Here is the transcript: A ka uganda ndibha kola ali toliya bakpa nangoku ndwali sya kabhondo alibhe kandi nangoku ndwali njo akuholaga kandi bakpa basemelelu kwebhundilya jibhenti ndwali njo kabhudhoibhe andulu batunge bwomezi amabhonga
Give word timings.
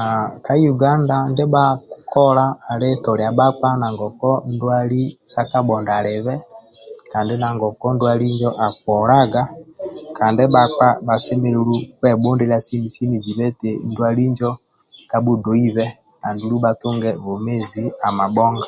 A 0.00 0.02
ka 0.44 0.54
uganda 0.72 1.16
ndibha 1.32 1.64
kola 2.12 2.44
ali 2.70 2.88
toliya 3.04 3.30
bakpa 3.38 3.68
nangoku 3.80 4.30
ndwali 4.52 5.02
sya 5.30 5.42
kabhondo 5.50 5.92
alibhe 5.98 6.34
kandi 7.12 7.32
nangoku 7.40 7.86
ndwali 7.94 8.26
njo 8.34 8.50
akuholaga 8.66 9.42
kandi 10.18 10.42
bakpa 10.54 10.86
basemelelu 11.06 11.76
kwebhundilya 11.98 12.58
jibhenti 13.24 13.70
ndwali 13.90 14.24
njo 14.32 14.50
kabhudhoibhe 15.10 15.86
andulu 16.26 16.56
batunge 16.64 17.10
bwomezi 17.22 17.82
amabhonga 18.08 18.66